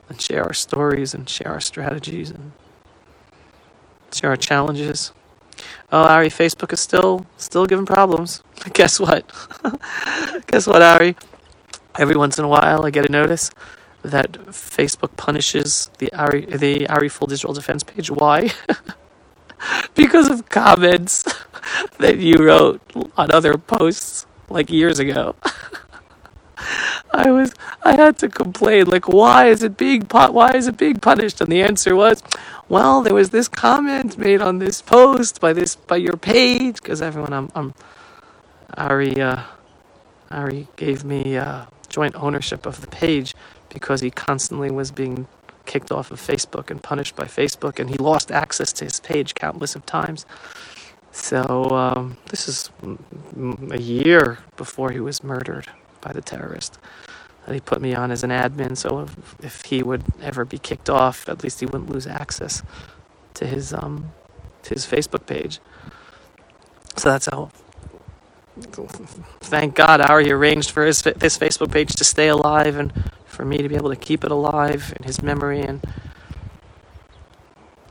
and 0.09 0.21
share 0.21 0.45
our 0.45 0.55
stories 0.55 1.15
and 1.15 1.29
share 1.29 1.49
our 1.53 1.61
strategies 1.61 2.31
and 2.31 2.53
share 4.13 4.31
our 4.31 4.37
challenges. 4.37 5.13
Oh, 5.93 6.03
Ari, 6.05 6.29
Facebook 6.29 6.73
is 6.73 6.81
still 6.81 7.27
still 7.37 7.67
giving 7.67 7.87
problems. 7.87 8.43
Guess 8.75 9.01
what? 9.01 9.31
Guess 10.47 10.67
what, 10.67 10.83
Ari? 10.83 11.17
Every 11.97 12.17
once 12.17 12.39
in 12.39 12.45
a 12.45 12.49
while, 12.49 12.87
I 12.87 12.91
get 12.91 13.09
a 13.09 13.13
notice 13.13 13.51
that 14.03 14.33
Facebook 14.33 15.17
punishes 15.17 15.91
the 15.99 16.13
Ari 16.13 16.47
the 16.47 16.89
Ari 16.89 17.09
Fuld 17.09 17.29
Digital 17.29 17.55
Defense 17.55 17.83
page. 17.83 18.11
Why? 18.11 18.51
because 19.95 20.29
of 20.31 20.49
comments 20.49 21.25
that 21.99 22.19
you 22.19 22.37
wrote 22.39 22.81
on 23.17 23.31
other 23.31 23.57
posts 23.59 24.27
like 24.49 24.71
years 24.71 24.99
ago. 24.99 25.35
I 27.13 27.31
was 27.31 27.55
I 27.83 27.97
had 27.97 28.19
to 28.19 28.29
complain 28.29 28.87
like 28.87 29.09
why 29.09 29.49
is 29.49 29.63
it 29.63 29.77
being 29.77 30.03
why 30.03 30.53
is 30.53 30.67
it 30.69 30.77
being 30.77 30.99
punished 30.99 31.41
and 31.41 31.51
the 31.51 31.63
answer 31.63 31.95
was 31.97 32.23
well 32.69 33.03
there 33.03 33.15
was 33.15 33.31
this 33.31 33.49
comment 33.49 34.17
made 34.17 34.41
on 34.41 34.59
this 34.59 34.81
post 34.81 35.41
by 35.41 35.53
this 35.53 35.77
by 35.77 35.97
your 35.97 36.17
page 36.17 36.77
because 36.77 37.03
everyone 37.03 37.33
I'm, 37.33 37.51
I'm 37.55 37.75
Ari 38.77 39.21
uh, 39.21 39.43
Ari 40.31 40.69
gave 40.77 41.05
me 41.05 41.37
uh, 41.37 41.67
joint 41.89 42.15
ownership 42.17 42.67
of 42.67 42.81
the 42.81 42.87
page 42.87 43.35
because 43.69 44.01
he 44.01 44.11
constantly 44.11 44.71
was 44.71 44.91
being 44.91 45.27
kicked 45.67 45.93
off 45.93 46.11
of 46.11 46.21
Facebook 46.21 46.71
and 46.71 46.83
punished 46.83 47.15
by 47.15 47.25
Facebook 47.25 47.79
and 47.79 47.89
he 47.91 47.97
lost 47.97 48.33
access 48.33 48.73
to 48.75 48.85
his 48.85 49.01
page 49.01 49.35
countless 49.35 49.77
of 49.77 49.87
times 49.87 50.27
so 51.13 51.69
um, 51.71 52.17
this 52.31 52.49
is 52.49 52.71
a 53.71 53.79
year 53.79 54.39
before 54.57 54.91
he 54.91 54.99
was 55.01 55.23
murdered 55.23 55.69
by 56.01 56.13
the 56.13 56.23
terrorist 56.23 56.79
that 57.47 57.55
he 57.55 57.61
put 57.61 57.83
me 57.83 57.95
on 57.95 58.11
as 58.11 58.25
an 58.25 58.31
admin. 58.31 58.77
So 58.77 59.01
if, 59.01 59.37
if 59.45 59.63
he 59.67 59.83
would 59.83 60.05
ever 60.23 60.47
be 60.47 60.59
kicked 60.59 60.89
off, 60.89 61.29
at 61.29 61.43
least 61.43 61.61
he 61.61 61.67
wouldn't 61.67 61.91
lose 61.91 62.07
access 62.07 62.63
to 63.35 63.47
his 63.47 63.75
um 63.75 64.13
to 64.63 64.75
his 64.75 64.87
Facebook 64.87 65.27
page. 65.27 65.61
So 66.97 67.11
that's 67.11 67.27
how. 67.27 67.51
Thank 69.41 69.75
God, 69.75 70.01
Ari 70.01 70.31
arranged 70.31 70.71
for 70.71 70.85
his 70.85 71.03
this 71.03 71.39
Facebook 71.39 71.73
page 71.73 71.95
to 71.97 72.05
stay 72.05 72.29
alive 72.29 72.77
and 72.77 72.93
for 73.27 73.45
me 73.45 73.59
to 73.59 73.69
be 73.69 73.77
able 73.77 73.91
to 73.91 73.97
keep 73.97 74.25
it 74.25 74.31
alive 74.31 74.93
in 74.99 75.05
his 75.05 75.23
memory 75.23 75.63
and 75.63 75.83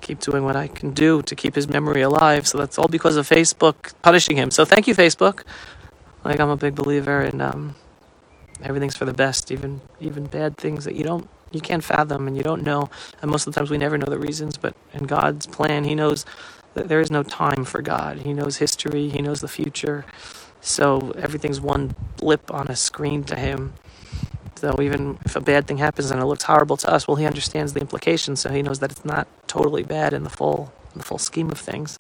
keep 0.01 0.19
doing 0.19 0.43
what 0.43 0.55
I 0.55 0.67
can 0.67 0.91
do 0.91 1.21
to 1.23 1.35
keep 1.35 1.55
his 1.55 1.67
memory 1.67 2.01
alive. 2.01 2.47
So 2.47 2.57
that's 2.57 2.77
all 2.77 2.87
because 2.87 3.17
of 3.17 3.27
Facebook 3.27 3.93
punishing 4.01 4.37
him. 4.37 4.51
So 4.51 4.65
thank 4.65 4.87
you, 4.87 4.95
Facebook. 4.95 5.43
Like 6.23 6.39
I'm 6.39 6.49
a 6.49 6.57
big 6.57 6.75
believer 6.75 7.21
in 7.21 7.41
um, 7.41 7.75
everything's 8.63 8.95
for 8.95 9.05
the 9.05 9.13
best, 9.13 9.51
even 9.51 9.81
even 9.99 10.25
bad 10.25 10.57
things 10.57 10.85
that 10.85 10.95
you 10.95 11.03
don't 11.03 11.27
you 11.51 11.61
can't 11.61 11.83
fathom 11.83 12.27
and 12.27 12.37
you 12.37 12.43
don't 12.43 12.63
know. 12.63 12.89
And 13.21 13.31
most 13.31 13.47
of 13.47 13.53
the 13.53 13.59
times 13.59 13.69
we 13.71 13.77
never 13.77 13.97
know 13.97 14.05
the 14.09 14.19
reasons, 14.19 14.57
but 14.57 14.75
in 14.93 15.05
God's 15.05 15.47
plan, 15.47 15.83
He 15.85 15.95
knows 15.95 16.25
that 16.73 16.87
there 16.87 17.01
is 17.01 17.11
no 17.11 17.23
time 17.23 17.65
for 17.65 17.81
God. 17.81 18.19
He 18.19 18.33
knows 18.33 18.57
history. 18.57 19.09
He 19.09 19.21
knows 19.21 19.41
the 19.41 19.47
future. 19.47 20.05
So 20.61 21.11
everything's 21.17 21.59
one 21.59 21.95
blip 22.17 22.53
on 22.53 22.67
a 22.67 22.75
screen 22.75 23.23
to 23.25 23.35
Him. 23.35 23.73
So 24.55 24.79
even 24.81 25.17
if 25.25 25.35
a 25.35 25.41
bad 25.41 25.67
thing 25.67 25.77
happens 25.77 26.11
and 26.11 26.21
it 26.21 26.25
looks 26.25 26.43
horrible 26.43 26.77
to 26.77 26.91
us, 26.93 27.07
well, 27.07 27.17
He 27.17 27.25
understands 27.25 27.73
the 27.73 27.81
implications, 27.81 28.39
so 28.39 28.49
He 28.51 28.61
knows 28.61 28.79
that 28.79 28.91
it's 28.91 29.03
not 29.03 29.27
totally 29.47 29.83
bad 29.83 30.13
in 30.13 30.23
the 30.23 30.29
full 30.29 30.71
in 30.93 30.99
the 30.99 31.05
full 31.05 31.17
scheme 31.17 31.49
of 31.49 31.57
things. 31.57 31.97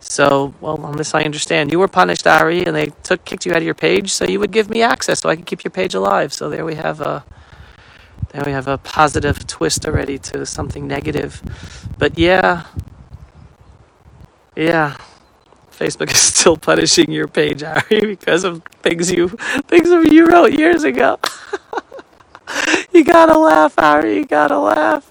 So, 0.00 0.54
well, 0.60 0.80
on 0.84 0.96
this 0.96 1.14
I 1.14 1.22
understand. 1.22 1.72
You 1.72 1.78
were 1.78 1.88
punished, 1.88 2.26
Ari, 2.26 2.64
and 2.64 2.74
they 2.74 2.86
took 3.02 3.24
kicked 3.24 3.46
you 3.46 3.52
out 3.52 3.58
of 3.58 3.64
your 3.64 3.74
page, 3.74 4.12
so 4.12 4.24
you 4.24 4.40
would 4.40 4.52
give 4.52 4.70
me 4.70 4.82
access 4.82 5.20
so 5.20 5.28
I 5.28 5.36
could 5.36 5.46
keep 5.46 5.64
your 5.64 5.70
page 5.70 5.94
alive. 5.94 6.32
So 6.32 6.48
there 6.50 6.64
we 6.64 6.76
have 6.76 7.00
a 7.00 7.24
there 8.30 8.42
we 8.44 8.52
have 8.52 8.68
a 8.68 8.78
positive 8.78 9.46
twist 9.46 9.86
already 9.86 10.18
to 10.18 10.46
something 10.46 10.86
negative. 10.86 11.42
But 11.98 12.18
yeah, 12.18 12.64
yeah, 14.56 14.96
Facebook 15.78 16.10
is 16.10 16.20
still 16.34 16.56
punishing 16.56 17.10
your 17.10 17.28
page, 17.28 17.62
Ari, 17.62 18.00
because 18.00 18.44
of 18.44 18.62
things 18.82 19.10
you 19.10 19.28
things 19.68 19.88
you 20.12 20.26
wrote 20.26 20.52
years 20.52 20.84
ago. 20.84 21.18
you 22.92 23.04
gotta 23.04 23.38
laugh, 23.38 23.74
Ari. 23.78 24.16
You 24.16 24.24
gotta 24.24 24.58
laugh. 24.58 25.10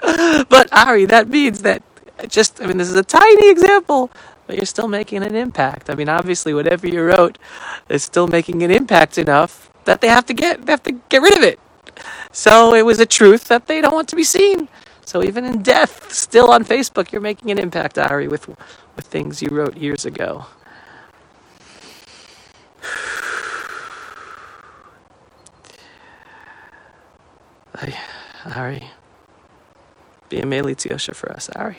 but 0.48 0.72
Ari, 0.72 1.06
that 1.06 1.28
means 1.28 1.62
that 1.62 1.82
just, 2.28 2.60
I 2.62 2.66
mean, 2.66 2.78
this 2.78 2.88
is 2.88 2.96
a 2.96 3.02
tiny 3.02 3.50
example, 3.50 4.10
but 4.46 4.56
you're 4.56 4.66
still 4.66 4.88
making 4.88 5.22
an 5.22 5.34
impact. 5.34 5.90
I 5.90 5.94
mean, 5.94 6.08
obviously, 6.08 6.54
whatever 6.54 6.86
you 6.86 7.02
wrote 7.02 7.38
is 7.88 8.02
still 8.02 8.26
making 8.26 8.62
an 8.62 8.70
impact 8.70 9.18
enough 9.18 9.70
that 9.84 10.00
they 10.00 10.08
have 10.08 10.26
to 10.26 10.34
get, 10.34 10.66
they 10.66 10.72
have 10.72 10.82
to 10.84 10.92
get 11.08 11.22
rid 11.22 11.36
of 11.36 11.42
it. 11.42 11.58
So 12.32 12.74
it 12.74 12.84
was 12.84 13.00
a 13.00 13.06
truth 13.06 13.44
that 13.48 13.66
they 13.66 13.80
don't 13.80 13.94
want 13.94 14.08
to 14.08 14.16
be 14.16 14.24
seen. 14.24 14.68
So 15.04 15.22
even 15.22 15.44
in 15.44 15.62
death, 15.62 16.12
still 16.12 16.50
on 16.50 16.64
Facebook, 16.64 17.12
you're 17.12 17.20
making 17.22 17.50
an 17.50 17.58
impact, 17.58 17.98
Ari, 17.98 18.28
with 18.28 18.46
with 18.98 19.06
things 19.06 19.40
you 19.40 19.48
wrote 19.52 19.76
years 19.76 20.04
ago. 20.04 20.44
I, 27.76 27.96
Ari, 28.56 28.90
be 30.28 30.40
a 30.40 30.42
Melitz 30.42 30.84
Yosha 30.84 31.14
for 31.14 31.30
us, 31.30 31.48
Ari. 31.50 31.76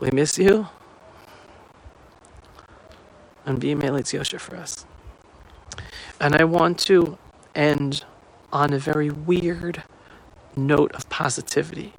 We 0.00 0.10
miss 0.10 0.38
you. 0.38 0.68
And 3.44 3.60
be 3.60 3.72
a 3.72 3.76
Melitz 3.76 4.18
Yosha 4.18 4.40
for 4.40 4.56
us. 4.56 4.86
And 6.18 6.34
I 6.34 6.44
want 6.44 6.78
to 6.86 7.18
end 7.54 8.04
on 8.54 8.72
a 8.72 8.78
very 8.78 9.10
weird 9.10 9.82
note 10.56 10.92
of 10.92 11.10
positivity. 11.10 11.92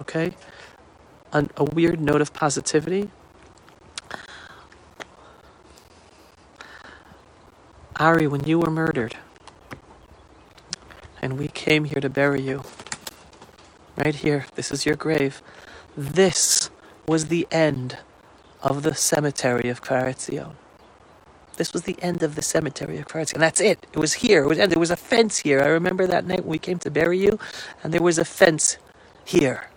Okay? 0.00 0.34
A, 1.32 1.46
a 1.56 1.64
weird 1.64 2.00
note 2.00 2.20
of 2.20 2.32
positivity. 2.32 3.10
Ari, 7.96 8.26
when 8.26 8.44
you 8.44 8.58
were 8.58 8.70
murdered, 8.70 9.16
and 11.20 11.38
we 11.38 11.48
came 11.48 11.84
here 11.84 12.00
to 12.00 12.08
bury 12.08 12.40
you, 12.40 12.62
right 13.96 14.14
here, 14.14 14.46
this 14.54 14.72
is 14.72 14.86
your 14.86 14.96
grave, 14.96 15.42
this 15.96 16.70
was 17.06 17.26
the 17.26 17.46
end 17.50 17.98
of 18.62 18.82
the 18.84 18.94
cemetery 18.94 19.68
of 19.68 19.82
Kfar 19.82 20.04
Etzion. 20.04 20.52
This 21.56 21.74
was 21.74 21.82
the 21.82 21.96
end 22.00 22.22
of 22.22 22.36
the 22.36 22.42
cemetery 22.42 22.96
of 22.96 23.06
Kfar 23.06 23.22
Etzion. 23.22 23.34
And 23.34 23.42
that's 23.42 23.60
it. 23.60 23.86
It 23.92 23.98
was 23.98 24.14
here. 24.14 24.44
It 24.44 24.48
was, 24.48 24.58
there 24.58 24.78
was 24.78 24.90
a 24.90 24.96
fence 24.96 25.38
here. 25.38 25.60
I 25.60 25.66
remember 25.66 26.06
that 26.06 26.24
night 26.24 26.40
when 26.40 26.52
we 26.52 26.58
came 26.58 26.78
to 26.78 26.90
bury 26.90 27.18
you, 27.18 27.38
and 27.82 27.92
there 27.92 28.02
was 28.02 28.16
a 28.16 28.24
fence 28.24 28.78
here. 29.26 29.68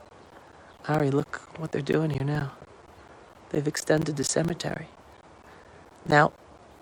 Ari, 0.87 1.11
look 1.11 1.41
what 1.57 1.71
they're 1.71 1.81
doing 1.81 2.11
here 2.11 2.25
now. 2.25 2.51
They've 3.49 3.67
extended 3.67 4.17
the 4.17 4.23
cemetery. 4.23 4.87
Now, 6.07 6.33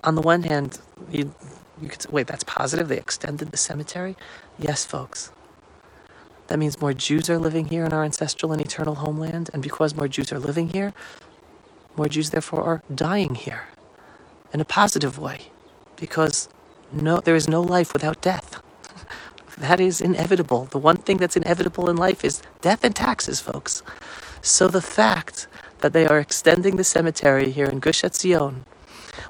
on 0.04 0.16
the 0.16 0.22
one 0.22 0.44
hand, 0.44 0.80
you 1.10 1.34
you 1.82 1.90
could 1.90 2.02
say, 2.02 2.10
wait, 2.12 2.28
that's 2.28 2.44
positive. 2.44 2.88
They 2.88 2.98
extended 2.98 3.52
the 3.52 3.58
cemetery. 3.58 4.16
Yes, 4.60 4.86
folks. 4.86 5.32
That 6.48 6.60
means 6.60 6.82
more 6.82 6.94
Jews 6.94 7.30
are 7.30 7.40
living 7.40 7.66
here 7.68 7.86
in 7.86 7.94
our 7.94 8.04
ancestral 8.04 8.52
and 8.52 8.62
eternal 8.62 8.96
homeland, 8.96 9.50
and 9.54 9.64
because 9.64 9.96
more 9.96 10.08
Jews 10.08 10.32
are 10.32 10.40
living 10.40 10.70
here, 10.70 10.94
more 11.96 12.08
Jews 12.10 12.30
therefore 12.32 12.64
are 12.64 12.84
dying 12.94 13.36
here, 13.36 13.68
in 14.54 14.62
a 14.62 14.66
positive 14.66 15.18
way, 15.18 15.52
because 15.96 16.50
no, 16.92 17.20
there 17.20 17.36
is 17.36 17.48
no 17.48 17.62
life 17.62 17.94
without 17.94 18.22
death. 18.22 18.62
That 19.62 19.80
is 19.80 20.02
inevitable. 20.02 20.66
The 20.66 20.78
one 20.78 20.98
thing 20.98 21.18
that's 21.18 21.38
inevitable 21.38 21.90
in 21.90 21.96
life 21.96 22.26
is 22.26 22.42
death 22.62 22.84
and 22.84 22.96
taxes, 22.96 23.40
folks. 23.40 23.84
So 24.42 24.68
the 24.68 24.82
fact 24.82 25.48
that 25.80 25.94
they 25.94 26.06
are 26.06 26.20
extending 26.20 26.76
the 26.76 26.84
cemetery 26.84 27.52
here 27.52 27.66
in 27.66 27.80
Gush 27.80 28.02
Etzion 28.02 28.66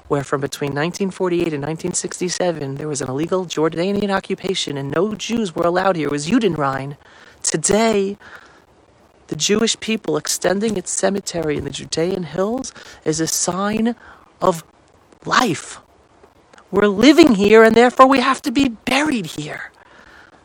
where 0.08 0.24
from 0.24 0.40
between 0.40 0.70
1948 0.70 1.52
and 1.54 1.62
1967 1.62 2.76
there 2.76 2.88
was 2.88 3.00
an 3.00 3.08
illegal 3.08 3.46
Jordanian 3.46 4.10
occupation 4.10 4.76
and 4.76 4.90
no 4.90 5.14
Jews 5.14 5.54
were 5.54 5.66
allowed 5.66 5.96
here. 5.96 6.10
Was 6.10 6.28
Judenrein. 6.28 6.96
Today, 7.42 8.16
the 9.28 9.36
Jewish 9.36 9.78
people 9.80 10.16
extending 10.16 10.76
its 10.76 10.90
cemetery 10.90 11.56
in 11.56 11.64
the 11.64 11.70
Judean 11.70 12.24
hills 12.24 12.72
is 13.04 13.20
a 13.20 13.26
sign 13.26 13.96
of 14.40 14.64
life. 15.24 15.80
We're 16.70 16.88
living 16.88 17.34
here 17.34 17.62
and 17.62 17.74
therefore 17.74 18.06
we 18.06 18.20
have 18.20 18.42
to 18.42 18.52
be 18.52 18.68
buried 18.68 19.26
here. 19.26 19.72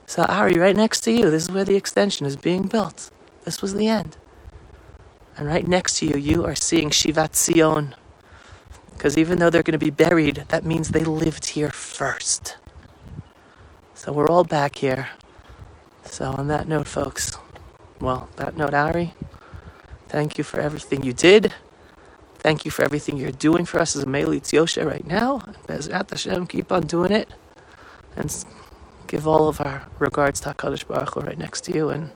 So, 0.10 0.24
Ari, 0.24 0.54
right 0.54 0.76
next 0.76 1.02
to 1.02 1.12
you, 1.12 1.30
this 1.30 1.44
is 1.44 1.52
where 1.52 1.66
the 1.66 1.76
extension 1.76 2.26
is 2.26 2.38
being 2.38 2.64
built. 2.64 3.12
This 3.44 3.62
was 3.62 3.74
the 3.74 3.90
end. 3.90 4.16
And 5.36 5.46
right 5.46 5.68
next 5.68 5.98
to 6.00 6.06
you, 6.06 6.18
you 6.18 6.46
are 6.46 6.56
seeing 6.56 6.92
Shivat 6.92 7.36
Zion. 7.36 7.94
Because 8.94 9.18
even 9.18 9.38
though 9.38 9.50
they're 9.50 9.64
going 9.64 9.78
to 9.78 9.86
be 9.86 9.92
buried, 9.92 10.46
that 10.48 10.64
means 10.64 10.90
they 10.90 11.04
lived 11.04 11.48
here 11.48 11.72
first. 11.72 12.56
So 13.96 14.14
we're 14.14 14.30
all 14.30 14.46
back 14.46 14.78
here. 14.78 15.10
So, 16.06 16.32
on 16.32 16.48
that 16.48 16.70
note, 16.70 16.88
folks, 16.88 17.38
well, 18.00 18.30
that 18.38 18.56
note, 18.56 18.74
Ari, 18.74 19.14
thank 20.08 20.38
you 20.38 20.46
for 20.46 20.62
everything 20.62 21.04
you 21.04 21.12
did. 21.12 21.54
Thank 22.36 22.64
you 22.64 22.72
for 22.72 22.86
everything 22.86 23.18
you're 23.18 23.32
doing 23.32 23.66
for 23.66 23.82
us 23.82 23.94
as 23.98 24.04
a 24.04 24.06
Melitz 24.06 24.54
Yosha 24.54 24.86
right 24.86 25.06
now. 25.06 25.40
Bezrat 25.68 26.10
Hashem, 26.10 26.48
keep 26.48 26.72
on 26.72 26.88
doing 26.88 27.12
it. 27.12 27.30
And 28.16 28.32
give 29.08 29.28
all 29.28 29.48
of 29.48 29.62
our 29.62 29.88
regards 30.00 30.40
to 30.42 30.50
HaKadosh 30.50 30.88
Baruch 30.88 31.14
Hu 31.14 31.22
right 31.22 31.38
next 31.38 31.62
to 31.66 31.74
you. 31.74 31.90
And 31.90 32.12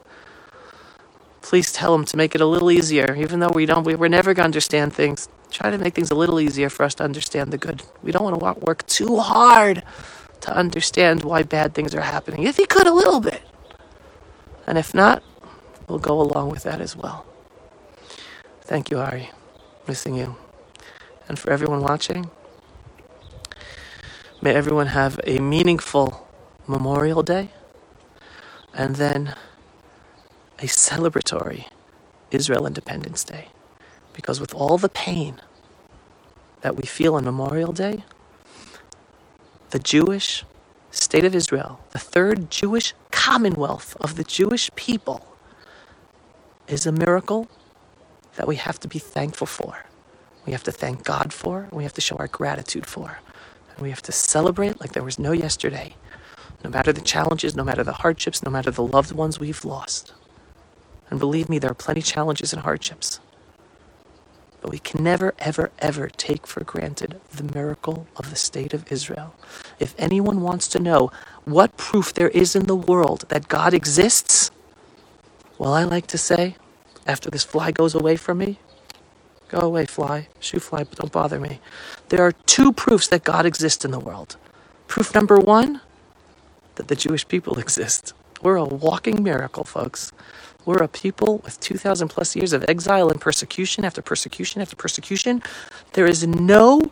please 1.42 1.72
tell 1.72 1.96
him 1.96 2.06
to 2.06 2.18
make 2.18 2.36
it 2.36 2.42
a 2.42 2.46
little 2.46 2.72
easier, 2.72 3.16
even 3.16 3.40
though 3.40 3.52
we 3.54 3.66
don't, 3.66 3.84
we, 3.84 3.96
we're 3.96 4.08
never 4.08 4.34
going 4.34 4.44
to 4.44 4.46
understand 4.46 4.94
things 4.94 5.28
try 5.52 5.70
to 5.70 5.78
make 5.78 5.94
things 5.94 6.10
a 6.10 6.16
little 6.16 6.40
easier 6.40 6.70
for 6.70 6.84
us 6.84 6.96
to 6.96 7.04
understand 7.04 7.52
the 7.52 7.58
good. 7.58 7.84
We 8.02 8.12
don't 8.12 8.24
want 8.24 8.40
to 8.40 8.66
work 8.66 8.86
too 8.88 9.20
hard 9.20 9.84
to 10.42 10.56
understand 10.56 11.24
why 11.24 11.44
bad 11.44 11.74
things 11.74 11.94
are 11.94 12.02
happening. 12.02 12.44
If 12.44 12.58
you 12.58 12.66
could, 12.66 12.88
a 12.88 12.94
little 12.94 13.20
bit. 13.20 13.42
And 14.66 14.78
if 14.78 14.94
not, 14.94 15.22
we'll 15.88 16.00
go 16.00 16.20
along 16.20 16.50
with 16.50 16.64
that 16.64 16.82
as 16.82 16.96
well. 16.96 17.26
Thank 18.62 18.90
you, 18.90 19.00
Ari. 19.00 19.30
Missing 19.88 20.16
you. 20.16 20.36
And 21.28 21.38
for 21.38 21.52
everyone 21.52 21.82
watching, 21.82 22.32
may 24.42 24.56
everyone 24.56 24.88
have 24.88 25.20
a 25.26 25.40
meaningful 25.40 26.28
Memorial 26.72 27.22
Day 27.24 27.50
and 28.74 28.96
then 28.96 29.36
a 30.60 30.66
celebratory 30.66 31.66
Israel 32.32 32.66
Independence 32.66 33.24
Day. 33.24 33.50
Because 34.14 34.40
with 34.40 34.54
all 34.56 34.78
the 34.78 34.90
pain 34.90 35.42
that 36.62 36.76
we 36.76 36.84
feel 36.84 37.16
on 37.16 37.26
Memorial 37.26 37.74
Day, 37.74 38.04
the 39.72 39.80
Jewish 39.80 40.46
state 40.92 41.26
of 41.26 41.36
Israel, 41.36 41.80
the 41.92 42.00
third 42.00 42.50
Jewish 42.52 42.94
commonwealth 43.12 43.98
of 44.00 44.16
the 44.16 44.24
Jewish 44.24 44.70
people, 44.76 45.28
is 46.68 46.86
a 46.86 46.92
miracle 46.92 47.48
that 48.36 48.48
we 48.48 48.56
have 48.56 48.80
to 48.80 48.88
be 48.88 49.00
thankful 49.00 49.48
for. 49.48 49.86
We 50.46 50.54
have 50.54 50.64
to 50.64 50.72
thank 50.72 51.04
God 51.04 51.34
for, 51.34 51.68
we 51.72 51.84
have 51.84 51.94
to 51.94 52.02
show 52.02 52.16
our 52.18 52.28
gratitude 52.28 52.86
for. 52.86 53.20
And 53.72 53.80
we 53.80 53.90
have 53.90 54.02
to 54.04 54.12
celebrate 54.12 54.80
like 54.82 54.94
there 54.94 55.04
was 55.04 55.20
no 55.20 55.32
yesterday, 55.34 55.96
no 56.64 56.70
matter 56.70 56.94
the 56.94 57.02
challenges, 57.02 57.56
no 57.56 57.64
matter 57.64 57.84
the 57.84 57.94
hardships, 57.94 58.44
no 58.44 58.52
matter 58.52 58.72
the 58.72 58.86
loved 58.86 59.12
ones 59.12 59.40
we've 59.40 59.66
lost. 59.66 60.14
And 61.10 61.20
believe 61.20 61.50
me, 61.50 61.60
there 61.60 61.72
are 61.72 61.76
plenty 61.76 62.02
challenges 62.02 62.54
and 62.54 62.62
hardships. 62.62 63.20
But 64.62 64.72
we 64.72 64.80
can 64.80 65.04
never, 65.04 65.34
ever, 65.40 65.72
ever 65.80 66.08
take 66.08 66.46
for 66.46 66.64
granted 66.64 67.20
the 67.32 67.44
miracle 67.44 68.08
of 68.16 68.30
the 68.30 68.36
state 68.36 68.74
of 68.74 68.90
Israel. 68.92 69.34
If 69.80 69.96
anyone 69.98 70.42
wants 70.42 70.68
to 70.70 70.80
know 70.80 71.12
what 71.46 71.78
proof 71.78 72.14
there 72.14 72.30
is 72.30 72.56
in 72.56 72.68
the 72.68 72.76
world 72.76 73.26
that 73.30 73.48
God 73.48 73.74
exists, 73.74 74.52
well, 75.58 75.74
I 75.74 75.84
like 75.84 76.08
to 76.08 76.18
say, 76.18 76.56
after 77.08 77.30
this 77.30 77.44
fly 77.44 77.72
goes 77.72 77.96
away 77.96 78.16
from 78.16 78.38
me, 78.38 78.60
go 79.50 79.60
away, 79.60 79.86
fly, 79.86 80.28
shoo 80.40 80.60
fly, 80.60 80.84
but 80.84 80.98
don't 81.00 81.12
bother 81.12 81.40
me. 81.40 81.60
There 82.10 82.22
are 82.22 82.32
two 82.32 82.72
proofs 82.72 83.08
that 83.08 83.24
God 83.24 83.46
exists 83.46 83.84
in 83.84 83.92
the 83.92 84.00
world. 84.00 84.38
Proof 84.88 85.14
number 85.16 85.40
one, 85.40 85.82
that 86.76 86.88
the 86.88 86.96
Jewish 86.96 87.28
people 87.28 87.60
exist. 87.66 88.14
We're 88.42 88.56
a 88.56 88.66
walking 88.66 89.24
miracle, 89.24 89.64
folks. 89.64 90.12
We're 90.66 90.84
a 90.84 90.88
people 90.88 91.40
with 91.40 91.60
2,000 91.60 92.08
plus 92.08 92.36
years 92.36 92.54
of 92.54 92.64
exile 92.68 93.10
and 93.10 93.20
persecution 93.20 93.84
after 93.84 94.02
persecution 94.02 94.62
after 94.62 94.76
persecution. 94.76 95.42
There 95.94 96.06
is 96.06 96.26
no 96.26 96.92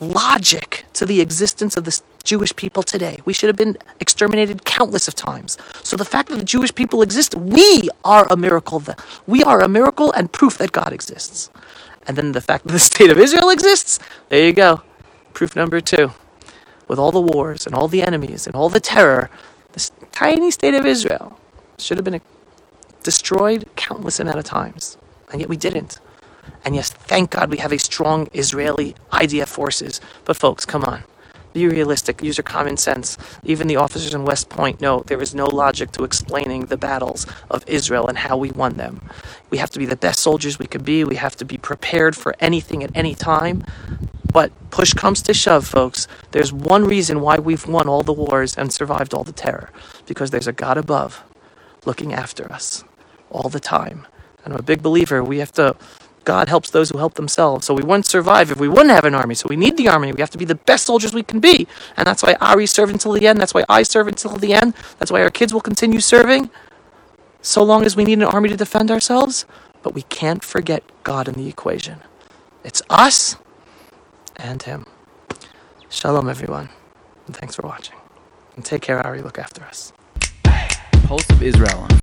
logic 0.00 0.84
to 0.94 1.06
the 1.06 1.20
existence 1.20 1.76
of 1.76 1.84
the 1.84 2.00
Jewish 2.24 2.54
people 2.56 2.82
today. 2.82 3.18
We 3.24 3.32
should 3.32 3.48
have 3.48 3.56
been 3.56 3.78
exterminated 4.00 4.64
countless 4.64 5.08
of 5.08 5.14
times. 5.14 5.56
So 5.82 5.96
the 5.96 6.04
fact 6.04 6.28
that 6.28 6.36
the 6.36 6.44
Jewish 6.44 6.74
people 6.74 7.02
exist, 7.02 7.34
we 7.34 7.88
are 8.04 8.26
a 8.30 8.36
miracle. 8.36 8.82
We 9.26 9.42
are 9.44 9.60
a 9.60 9.68
miracle 9.68 10.12
and 10.12 10.30
proof 10.32 10.58
that 10.58 10.72
God 10.72 10.92
exists. 10.92 11.50
And 12.06 12.16
then 12.16 12.32
the 12.32 12.40
fact 12.40 12.66
that 12.66 12.72
the 12.72 12.78
state 12.92 13.10
of 13.10 13.18
Israel 13.18 13.50
exists, 13.50 13.98
there 14.28 14.44
you 14.44 14.52
go. 14.52 14.82
Proof 15.32 15.56
number 15.56 15.80
two. 15.80 16.12
With 16.88 16.98
all 16.98 17.12
the 17.12 17.20
wars 17.20 17.66
and 17.66 17.74
all 17.74 17.88
the 17.88 18.02
enemies 18.02 18.46
and 18.46 18.54
all 18.54 18.68
the 18.68 18.80
terror, 18.80 19.30
this 19.72 19.90
tiny 20.12 20.50
state 20.50 20.74
of 20.74 20.86
Israel 20.86 21.38
should 21.78 21.98
have 21.98 22.04
been 22.04 22.20
destroyed 23.02 23.68
countless 23.76 24.20
amount 24.20 24.38
of 24.38 24.44
times, 24.44 24.96
and 25.30 25.40
yet 25.40 25.48
we 25.48 25.56
didn't. 25.56 26.00
And 26.64 26.74
yes, 26.74 26.90
thank 26.90 27.30
God 27.30 27.50
we 27.50 27.58
have 27.58 27.72
a 27.72 27.78
strong 27.78 28.28
Israeli 28.32 28.94
IDF 29.12 29.48
forces. 29.48 30.00
But 30.24 30.36
folks, 30.36 30.64
come 30.64 30.84
on. 30.84 31.04
Be 31.52 31.66
realistic, 31.68 32.22
use 32.22 32.36
your 32.36 32.44
common 32.44 32.76
sense. 32.76 33.16
Even 33.42 33.66
the 33.66 33.76
officers 33.76 34.12
in 34.12 34.24
West 34.24 34.50
Point 34.50 34.80
know 34.80 35.02
there 35.06 35.22
is 35.22 35.34
no 35.34 35.46
logic 35.46 35.90
to 35.92 36.04
explaining 36.04 36.66
the 36.66 36.76
battles 36.76 37.26
of 37.50 37.64
Israel 37.66 38.08
and 38.08 38.18
how 38.18 38.36
we 38.36 38.50
won 38.50 38.74
them. 38.74 39.08
We 39.48 39.58
have 39.58 39.70
to 39.70 39.78
be 39.78 39.86
the 39.86 39.96
best 39.96 40.20
soldiers 40.20 40.58
we 40.58 40.66
could 40.66 40.84
be. 40.84 41.02
We 41.02 41.16
have 41.16 41.36
to 41.36 41.46
be 41.46 41.56
prepared 41.56 42.14
for 42.14 42.34
anything 42.40 42.84
at 42.84 42.90
any 42.94 43.14
time. 43.14 43.64
But 44.36 44.52
push 44.70 44.92
comes 44.92 45.22
to 45.22 45.32
shove, 45.32 45.66
folks. 45.66 46.06
There's 46.32 46.52
one 46.52 46.84
reason 46.84 47.22
why 47.22 47.38
we've 47.38 47.66
won 47.66 47.88
all 47.88 48.02
the 48.02 48.12
wars 48.12 48.54
and 48.54 48.70
survived 48.70 49.14
all 49.14 49.24
the 49.24 49.32
terror 49.32 49.70
because 50.04 50.30
there's 50.30 50.46
a 50.46 50.52
God 50.52 50.76
above 50.76 51.24
looking 51.86 52.12
after 52.12 52.52
us 52.52 52.84
all 53.30 53.48
the 53.48 53.60
time. 53.60 54.06
And 54.44 54.52
I'm 54.52 54.60
a 54.60 54.62
big 54.62 54.82
believer 54.82 55.24
we 55.24 55.38
have 55.38 55.52
to, 55.52 55.74
God 56.24 56.50
helps 56.50 56.68
those 56.68 56.90
who 56.90 56.98
help 56.98 57.14
themselves. 57.14 57.64
So 57.64 57.72
we 57.72 57.82
wouldn't 57.82 58.04
survive 58.04 58.50
if 58.50 58.60
we 58.60 58.68
wouldn't 58.68 58.90
have 58.90 59.06
an 59.06 59.14
army. 59.14 59.34
So 59.34 59.46
we 59.48 59.56
need 59.56 59.78
the 59.78 59.88
army. 59.88 60.12
We 60.12 60.20
have 60.20 60.28
to 60.32 60.38
be 60.38 60.44
the 60.44 60.54
best 60.54 60.84
soldiers 60.84 61.14
we 61.14 61.22
can 61.22 61.40
be. 61.40 61.66
And 61.96 62.06
that's 62.06 62.22
why 62.22 62.36
Ari 62.38 62.66
served 62.66 62.92
until 62.92 63.12
the 63.12 63.26
end. 63.26 63.40
That's 63.40 63.54
why 63.54 63.64
I 63.70 63.84
serve 63.84 64.06
until 64.06 64.36
the 64.36 64.52
end. 64.52 64.74
That's 64.98 65.10
why 65.10 65.22
our 65.22 65.30
kids 65.30 65.54
will 65.54 65.62
continue 65.62 66.00
serving 66.00 66.50
so 67.40 67.62
long 67.62 67.86
as 67.86 67.96
we 67.96 68.04
need 68.04 68.18
an 68.18 68.24
army 68.24 68.50
to 68.50 68.56
defend 68.58 68.90
ourselves. 68.90 69.46
But 69.82 69.94
we 69.94 70.02
can't 70.02 70.44
forget 70.44 70.82
God 71.04 71.26
in 71.26 71.36
the 71.36 71.48
equation. 71.48 72.00
It's 72.64 72.82
us 72.90 73.36
and 74.36 74.62
Him. 74.62 74.86
Shalom, 75.88 76.28
everyone. 76.28 76.68
And 77.26 77.36
thanks 77.36 77.54
for 77.56 77.62
watching. 77.66 77.96
And 78.56 78.64
take 78.64 78.82
care, 78.82 79.04
Ari. 79.04 79.22
Look 79.22 79.38
after 79.38 79.62
us. 79.64 79.92
Pulse 81.04 81.28
of 81.30 81.42
Israel 81.42 81.86